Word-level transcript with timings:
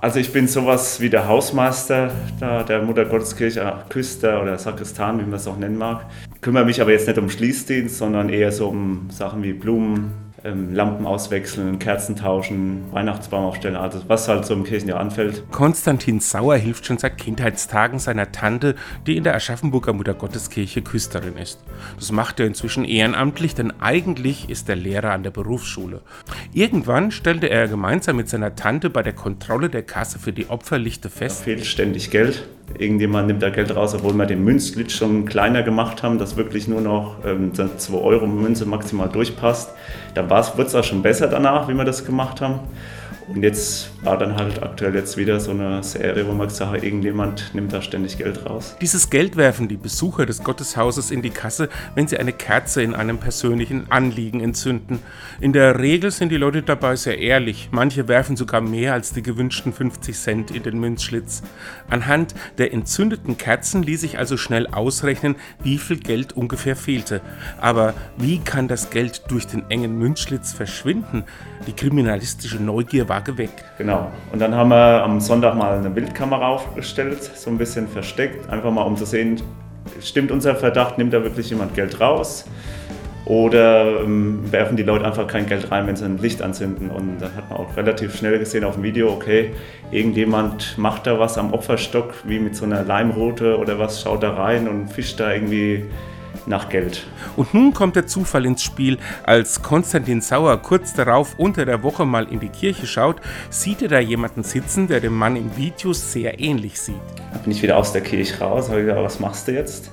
Also 0.00 0.20
ich 0.20 0.32
bin 0.32 0.46
sowas 0.46 1.00
wie 1.00 1.10
der 1.10 1.26
Hausmeister 1.26 2.12
da, 2.38 2.62
der 2.62 2.82
Mutter 2.82 3.04
Gotteskirche, 3.04 3.84
Küster 3.88 4.40
oder 4.40 4.56
Sakristan, 4.56 5.18
wie 5.18 5.24
man 5.24 5.34
es 5.34 5.48
auch 5.48 5.56
nennen 5.56 5.76
mag. 5.76 6.06
Ich 6.34 6.40
kümmere 6.40 6.64
mich 6.64 6.80
aber 6.80 6.92
jetzt 6.92 7.08
nicht 7.08 7.18
um 7.18 7.28
Schließdienst, 7.28 7.98
sondern 7.98 8.28
eher 8.28 8.52
so 8.52 8.68
um 8.68 9.08
Sachen 9.10 9.42
wie 9.42 9.52
Blumen, 9.52 10.27
Lampen 10.44 11.06
auswechseln, 11.06 11.78
Kerzen 11.78 12.14
tauschen, 12.14 12.84
Weihnachtsbaum 12.92 13.44
aufstellen, 13.44 13.76
also 13.76 14.00
was 14.06 14.28
halt 14.28 14.44
so 14.44 14.54
im 14.54 14.64
Kirchenjahr 14.64 15.00
anfällt. 15.00 15.42
Konstantin 15.50 16.20
Sauer 16.20 16.56
hilft 16.56 16.86
schon 16.86 16.98
seit 16.98 17.18
Kindheitstagen 17.18 17.98
seiner 17.98 18.30
Tante, 18.30 18.76
die 19.06 19.16
in 19.16 19.24
der 19.24 19.34
Aschaffenburger 19.34 19.92
Muttergotteskirche 19.92 20.82
Küsterin 20.82 21.36
ist. 21.36 21.62
Das 21.96 22.12
macht 22.12 22.38
er 22.38 22.46
inzwischen 22.46 22.84
ehrenamtlich, 22.84 23.54
denn 23.54 23.72
eigentlich 23.80 24.48
ist 24.48 24.68
er 24.68 24.76
Lehrer 24.76 25.12
an 25.12 25.24
der 25.24 25.30
Berufsschule. 25.30 26.02
Irgendwann 26.52 27.10
stellte 27.10 27.50
er 27.50 27.66
gemeinsam 27.66 28.16
mit 28.16 28.28
seiner 28.28 28.54
Tante 28.54 28.90
bei 28.90 29.02
der 29.02 29.14
Kontrolle 29.14 29.68
der 29.68 29.82
Kasse 29.82 30.18
für 30.18 30.32
die 30.32 30.48
Opferlichte 30.48 31.10
fest, 31.10 31.40
da 31.40 31.44
fehlt 31.44 31.66
ständig 31.66 32.10
Geld. 32.10 32.46
Irgendjemand 32.76 33.28
nimmt 33.28 33.42
da 33.42 33.50
Geld 33.50 33.74
raus, 33.74 33.94
obwohl 33.94 34.12
wir 34.14 34.26
den 34.26 34.44
Münzlitsch 34.44 34.96
schon 34.96 35.24
kleiner 35.24 35.62
gemacht 35.62 36.02
haben, 36.02 36.18
dass 36.18 36.36
wirklich 36.36 36.68
nur 36.68 36.80
noch 36.80 37.16
ähm, 37.24 37.52
2 37.54 37.96
Euro 37.96 38.26
Münze 38.26 38.66
maximal 38.66 39.08
durchpasst. 39.08 39.72
Da 40.14 40.28
wird 40.28 40.68
es 40.68 40.74
auch 40.74 40.84
schon 40.84 41.02
besser 41.02 41.28
danach, 41.28 41.68
wie 41.68 41.74
wir 41.74 41.84
das 41.84 42.04
gemacht 42.04 42.40
haben. 42.40 42.60
Und 43.28 43.42
jetzt 43.42 43.90
war 44.02 44.16
dann 44.16 44.36
halt 44.36 44.62
aktuell 44.62 44.94
jetzt 44.94 45.18
wieder 45.18 45.38
so 45.38 45.50
eine 45.50 45.82
Serie, 45.82 46.26
wo 46.26 46.32
man 46.32 46.48
gesagt 46.48 46.72
hat, 46.72 46.82
irgendjemand 46.82 47.54
nimmt 47.54 47.72
da 47.72 47.82
ständig 47.82 48.16
Geld 48.16 48.46
raus. 48.46 48.74
Dieses 48.80 49.10
Geld 49.10 49.36
werfen 49.36 49.68
die 49.68 49.76
Besucher 49.76 50.24
des 50.24 50.42
Gotteshauses 50.42 51.10
in 51.10 51.20
die 51.20 51.30
Kasse, 51.30 51.68
wenn 51.94 52.08
sie 52.08 52.16
eine 52.16 52.32
Kerze 52.32 52.82
in 52.82 52.94
einem 52.94 53.18
persönlichen 53.18 53.90
Anliegen 53.90 54.40
entzünden. 54.40 55.00
In 55.40 55.52
der 55.52 55.78
Regel 55.78 56.10
sind 56.10 56.30
die 56.30 56.38
Leute 56.38 56.62
dabei 56.62 56.96
sehr 56.96 57.18
ehrlich. 57.18 57.68
Manche 57.70 58.08
werfen 58.08 58.36
sogar 58.36 58.62
mehr 58.62 58.94
als 58.94 59.12
die 59.12 59.22
gewünschten 59.22 59.74
50 59.74 60.16
Cent 60.16 60.50
in 60.50 60.62
den 60.62 60.80
Münzschlitz. 60.80 61.42
Anhand 61.90 62.34
der 62.56 62.72
entzündeten 62.72 63.36
Kerzen 63.36 63.82
ließ 63.82 64.00
sich 64.00 64.18
also 64.18 64.38
schnell 64.38 64.66
ausrechnen, 64.68 65.36
wie 65.62 65.76
viel 65.76 65.98
Geld 65.98 66.32
ungefähr 66.32 66.76
fehlte. 66.76 67.20
Aber 67.60 67.92
wie 68.16 68.38
kann 68.38 68.68
das 68.68 68.88
Geld 68.88 69.24
durch 69.28 69.46
den 69.46 69.70
engen 69.70 69.98
Münzschlitz 69.98 70.54
verschwinden? 70.54 71.24
Die 71.66 71.72
kriminalistische 71.72 72.62
Neugier 72.62 73.08
war 73.08 73.17
Tage 73.18 73.36
weg. 73.36 73.50
Genau. 73.78 74.10
Und 74.32 74.40
dann 74.40 74.54
haben 74.54 74.70
wir 74.70 75.02
am 75.02 75.20
Sonntag 75.20 75.56
mal 75.56 75.78
eine 75.78 75.90
Bildkamera 75.90 76.48
aufgestellt, 76.48 77.22
so 77.22 77.50
ein 77.50 77.58
bisschen 77.58 77.88
versteckt, 77.88 78.48
einfach 78.48 78.70
mal 78.70 78.82
um 78.82 78.96
zu 78.96 79.04
sehen, 79.04 79.40
stimmt 80.00 80.30
unser 80.30 80.54
Verdacht, 80.54 80.98
nimmt 80.98 81.12
da 81.12 81.22
wirklich 81.22 81.50
jemand 81.50 81.74
Geld 81.74 82.00
raus? 82.00 82.44
Oder 83.24 84.00
ähm, 84.00 84.50
werfen 84.50 84.76
die 84.76 84.84
Leute 84.84 85.04
einfach 85.04 85.26
kein 85.26 85.46
Geld 85.46 85.70
rein, 85.70 85.86
wenn 85.86 85.96
sie 85.96 86.04
ein 86.04 86.18
Licht 86.18 86.40
anzünden? 86.40 86.90
Und 86.90 87.18
dann 87.18 87.34
hat 87.34 87.50
man 87.50 87.58
auch 87.58 87.76
relativ 87.76 88.16
schnell 88.16 88.38
gesehen 88.38 88.64
auf 88.64 88.74
dem 88.74 88.84
Video, 88.84 89.10
okay, 89.10 89.52
irgendjemand 89.90 90.78
macht 90.78 91.06
da 91.06 91.18
was 91.18 91.36
am 91.36 91.52
Opferstock, 91.52 92.14
wie 92.24 92.38
mit 92.38 92.56
so 92.56 92.64
einer 92.64 92.84
Leimrute 92.84 93.58
oder 93.58 93.78
was, 93.78 94.00
schaut 94.00 94.22
da 94.22 94.32
rein 94.32 94.66
und 94.68 94.88
fischt 94.88 95.20
da 95.20 95.32
irgendwie 95.32 95.84
nach 96.46 96.68
Geld. 96.68 97.06
Und 97.36 97.54
nun 97.54 97.72
kommt 97.72 97.96
der 97.96 98.06
Zufall 98.06 98.46
ins 98.46 98.62
Spiel. 98.62 98.98
Als 99.24 99.62
Konstantin 99.62 100.20
Sauer 100.20 100.56
kurz 100.62 100.94
darauf 100.94 101.38
unter 101.38 101.64
der 101.64 101.82
Woche 101.82 102.06
mal 102.06 102.26
in 102.28 102.40
die 102.40 102.48
Kirche 102.48 102.86
schaut, 102.86 103.20
sieht 103.50 103.82
er 103.82 103.88
da 103.88 103.98
jemanden 103.98 104.42
sitzen, 104.42 104.88
der 104.88 105.00
dem 105.00 105.16
Mann 105.16 105.36
im 105.36 105.56
Video 105.56 105.92
sehr 105.92 106.40
ähnlich 106.40 106.80
sieht. 106.80 106.96
Da 107.32 107.38
bin 107.38 107.52
ich 107.52 107.62
wieder 107.62 107.76
aus 107.76 107.92
der 107.92 108.02
Kirche 108.02 108.38
raus, 108.40 108.68
habe 108.68 108.82
gesagt, 108.82 109.02
was 109.02 109.20
machst 109.20 109.48
du 109.48 109.52
jetzt? 109.52 109.90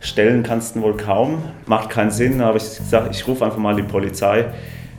Stellen 0.00 0.42
kannst 0.42 0.74
du 0.74 0.82
wohl 0.82 0.96
kaum, 0.96 1.44
macht 1.66 1.90
keinen 1.90 2.10
Sinn, 2.10 2.40
aber 2.40 2.56
ich 2.56 2.64
gesagt, 2.64 3.14
ich 3.14 3.26
rufe 3.28 3.44
einfach 3.44 3.58
mal 3.58 3.76
die 3.76 3.84
Polizei. 3.84 4.46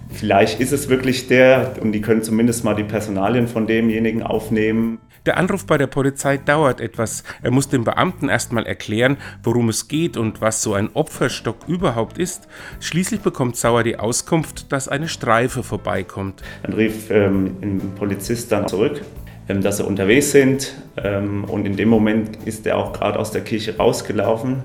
Vielleicht 0.10 0.60
ist 0.60 0.72
es 0.72 0.90
wirklich 0.90 1.28
der 1.28 1.74
und 1.82 1.92
die 1.92 2.00
können 2.00 2.22
zumindest 2.22 2.64
mal 2.64 2.76
die 2.76 2.84
Personalien 2.84 3.48
von 3.48 3.68
demjenigen 3.68 4.24
aufnehmen. 4.24 5.00
Der 5.26 5.38
Anruf 5.38 5.66
bei 5.66 5.78
der 5.78 5.88
Polizei 5.88 6.36
dauert 6.36 6.82
etwas. 6.82 7.24
Er 7.42 7.52
muss 7.52 7.70
dem 7.70 7.86
Beamten 7.86 8.28
erstmal 8.28 8.66
erklären, 8.66 9.16
worum 9.42 9.70
es 9.70 9.88
geht 9.88 10.18
und 10.18 10.42
was 10.42 10.62
so 10.62 10.74
ein 10.74 10.90
Opferstock 10.94 11.56
überhaupt 11.68 12.18
ist. 12.18 12.50
Schließlich 12.82 13.22
bekommt 13.22 13.56
Sauer 13.56 13.84
die 13.84 13.98
Auskunft, 13.98 14.74
dass 14.74 14.90
eine 14.90 15.08
Streife 15.08 15.64
vorbeikommt. 15.64 16.44
Dann 16.64 16.74
rief 16.74 17.10
ähm, 17.10 17.56
ein 17.62 17.94
Polizist 17.96 18.52
dann 18.52 18.68
zurück, 18.68 19.02
ähm, 19.48 19.62
dass 19.62 19.78
sie 19.78 19.86
unterwegs 19.86 20.32
sind. 20.32 20.74
Ähm, 20.98 21.46
und 21.46 21.66
in 21.66 21.78
dem 21.78 21.88
Moment 21.88 22.40
ist 22.44 22.68
er 22.68 22.78
auch 22.78 22.92
gerade 22.92 23.18
aus 23.18 23.32
der 23.32 23.44
Kirche 23.46 23.78
rausgelaufen, 23.78 24.64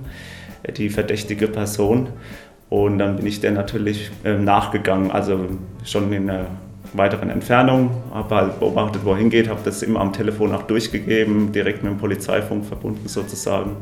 die 0.76 0.90
verdächtige 0.90 1.46
Person. 1.46 2.08
Und 2.68 2.98
dann 2.98 3.14
bin 3.16 3.26
ich 3.26 3.40
der 3.40 3.52
natürlich 3.52 4.10
ähm, 4.24 4.42
nachgegangen, 4.42 5.12
also 5.12 5.46
schon 5.84 6.12
in 6.12 6.26
der 6.26 6.46
weiteren 6.92 7.30
Entfernung, 7.30 7.90
habe 8.12 8.34
halt 8.34 8.60
beobachtet, 8.60 9.04
wo 9.04 9.12
er 9.12 9.18
hingeht, 9.18 9.48
habe 9.48 9.60
das 9.64 9.82
immer 9.82 10.00
am 10.00 10.12
Telefon 10.12 10.54
auch 10.54 10.62
durchgegeben, 10.62 11.52
direkt 11.52 11.82
mit 11.82 11.92
dem 11.92 11.98
Polizeifunk 11.98 12.64
verbunden 12.64 13.08
sozusagen 13.08 13.76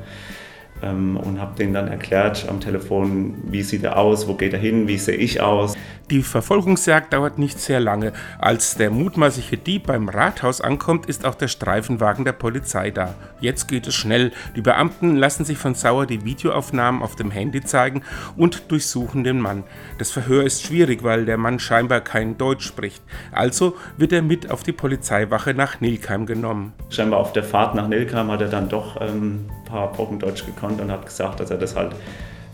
und 0.83 1.41
habe 1.41 1.57
denen 1.57 1.73
dann 1.73 1.89
erklärt 1.89 2.47
am 2.49 2.61
Telefon, 2.61 3.35
wie 3.47 3.63
sieht 3.63 3.83
er 3.83 3.99
aus, 3.99 4.29
wo 4.29 4.35
geht 4.35 4.53
er 4.53 4.59
hin, 4.59 4.87
wie 4.89 4.99
sehe 4.99 5.17
ich 5.17 5.41
aus. 5.41 5.75
Die 6.11 6.23
Verfolgungsjagd 6.23 7.13
dauert 7.13 7.37
nicht 7.37 7.59
sehr 7.59 7.81
lange. 7.81 8.13
Als 8.39 8.77
der 8.77 8.93
mutmaßliche 8.93 9.57
Dieb 9.57 9.89
beim 9.89 10.09
Rathaus 10.09 10.61
ankommt, 10.61 11.07
ist 11.07 11.25
auch 11.25 11.35
der 11.35 11.49
Streifenwagen 11.49 12.25
der 12.25 12.33
Polizei 12.33 12.93
da. 12.93 13.15
Jetzt 13.41 13.67
geht 13.67 13.89
es 13.89 13.97
schnell. 13.97 14.31
Die 14.55 14.61
Beamten 14.61 15.17
lassen 15.17 15.45
sich 15.45 15.59
von 15.59 15.75
Sauer 15.75 16.07
die 16.07 16.25
Videoaufnahmen 16.25 17.03
auf 17.03 17.17
dem 17.17 17.33
Handy 17.33 17.61
zeigen 17.65 18.03
und 18.37 18.71
durchsuchen 18.71 19.25
den 19.25 19.41
Mann. 19.41 19.65
Das 19.99 20.13
Verhör 20.13 20.45
ist 20.45 20.63
schwierig, 20.63 21.03
weil 21.03 21.25
der 21.25 21.39
Mann 21.39 21.59
scheinbar 21.59 22.03
kein 22.03 22.39
Deutsch 22.39 22.65
spricht. 22.65 23.03
Also 23.33 23.75
wird 23.97 24.13
er 24.13 24.23
mit 24.23 24.53
auf 24.53 24.63
die 24.63 24.73
Polizeiwache 24.73 25.55
nach 25.55 25.81
Nilkheim 25.81 26.27
genommen. 26.27 26.73
Scheinbar 26.91 27.19
auf 27.19 27.33
der 27.33 27.43
Fahrt 27.43 27.75
nach 27.75 27.89
Nilkheim 27.89 28.31
hat 28.31 28.43
er 28.43 28.49
dann 28.49 28.69
doch 28.69 29.01
ähm, 29.01 29.47
paar 29.67 29.93
Brocken 29.93 30.19
Deutsch 30.19 30.47
gekonnt 30.47 30.81
und 30.81 30.91
hat 30.91 31.05
gesagt, 31.05 31.41
dass 31.41 31.51
er 31.51 31.59
das 31.59 31.77
halt 31.77 31.93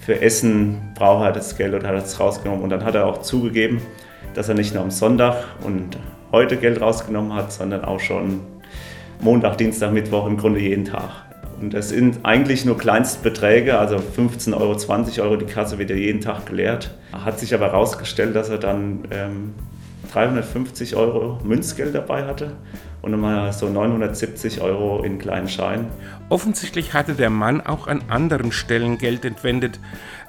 für 0.01 0.21
Essen 0.21 0.93
braucht 0.97 1.37
das 1.37 1.57
Geld 1.57 1.75
und 1.75 1.87
hat 1.87 1.95
es 1.95 2.19
rausgenommen. 2.19 2.63
Und 2.63 2.71
dann 2.71 2.85
hat 2.85 2.97
er 2.97 3.07
auch 3.07 3.23
zugegeben, 3.23 3.81
dass 4.35 4.49
er 4.49 4.57
nicht 4.57 4.75
nur 4.75 4.83
am 4.83 4.91
Sonntag 4.91 5.45
und 5.63 5.97
heute 6.33 6.57
Geld 6.57 6.81
rausgenommen 6.81 7.35
hat, 7.35 7.53
sondern 7.53 7.85
auch 7.85 8.01
schon 8.01 8.41
Montag, 9.21 9.59
Dienstag, 9.59 9.93
Mittwoch, 9.93 10.27
im 10.27 10.37
Grunde 10.37 10.59
jeden 10.59 10.85
Tag. 10.85 11.11
Und 11.61 11.73
das 11.75 11.91
sind 11.91 12.21
eigentlich 12.25 12.65
nur 12.65 12.77
Kleinstbeträge, 12.77 13.79
also 13.79 13.99
15 13.99 14.53
Euro, 14.53 14.75
20 14.75 15.21
Euro, 15.21 15.37
die 15.37 15.45
Kasse 15.45 15.79
wird 15.79 15.91
ja 15.91 15.97
jeden 15.97 16.21
Tag 16.21 16.47
geleert. 16.47 16.91
Hat 17.13 17.39
sich 17.39 17.55
aber 17.55 17.67
herausgestellt, 17.67 18.35
dass 18.35 18.49
er 18.49 18.59
dann 18.59 19.05
ähm, 19.13 19.55
350 20.13 20.97
Euro 20.97 21.39
Münzgeld 21.45 21.95
dabei 21.95 22.27
hatte 22.27 22.57
und 23.03 23.11
nochmal 23.11 23.53
so 23.53 23.69
970 23.69 24.61
Euro 24.61 25.03
in 25.03 25.19
kleinen 25.19 25.49
Scheinen. 25.49 25.87
Offensichtlich 26.29 26.95
hatte 26.95 27.15
der 27.15 27.31
Mann 27.31 27.61
auch 27.61 27.89
an 27.89 28.03
anderen 28.09 28.53
Stellen 28.53 28.99
Geld 28.99 29.25
entwendet, 29.25 29.81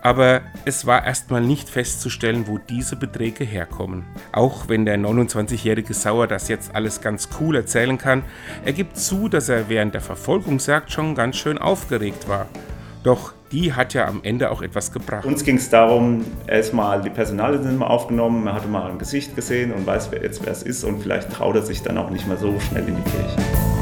aber 0.02 0.42
es 0.66 0.86
war 0.86 1.06
erstmal 1.06 1.42
nicht 1.42 1.70
festzustellen, 1.70 2.48
wo 2.48 2.58
diese 2.58 2.96
Beträge 2.96 3.44
herkommen. 3.44 4.04
Auch 4.32 4.68
wenn 4.68 4.86
der 4.86 4.98
29-jährige 4.98 5.94
Sauer 5.94 6.28
das 6.28 6.50
jetzt 6.50 6.76
alles 6.76 7.02
ganz 7.02 7.30
cool 7.40 7.56
erzählen 7.56 7.98
kann, 7.98 8.24
er 8.66 8.74
gibt 8.74 8.98
zu, 8.98 9.30
dass 9.30 9.50
er 9.50 9.70
während 9.70 9.94
der 9.94 10.02
Verfolgungsjagd 10.02 10.92
schon 10.92 11.16
ganz 11.16 11.38
schön 11.38 11.58
aufgeregt 11.58 12.28
war. 12.28 12.48
Doch 13.04 13.34
die 13.54 13.72
hat 13.72 13.94
ja 13.94 14.08
am 14.08 14.22
Ende 14.24 14.52
auch 14.52 14.62
etwas 14.62 14.92
gebracht. 14.92 15.26
Uns 15.26 15.44
ging 15.44 15.58
es 15.58 15.70
darum, 15.70 16.26
erstmal 16.48 17.02
die 17.02 17.12
Personalien 17.12 17.64
sind 17.64 17.78
mal 17.78 17.88
aufgenommen, 17.88 18.44
man 18.44 18.56
hatte 18.56 18.68
mal 18.68 18.90
ein 18.90 18.98
Gesicht 18.98 19.36
gesehen 19.36 19.72
und 19.72 19.86
weiß 19.86 20.10
jetzt 20.22 20.44
wer 20.44 20.52
es 20.52 20.64
ist 20.64 20.84
und 20.84 21.02
vielleicht 21.02 21.32
traut 21.32 21.56
er 21.56 21.62
sich 21.62 21.82
dann 21.84 21.98
auch 21.98 22.10
nicht 22.10 22.28
mehr 22.28 22.38
so 22.38 22.60
schnell 22.60 22.88
in 22.88 22.96
die 22.96 23.12
Kirche. 23.12 23.73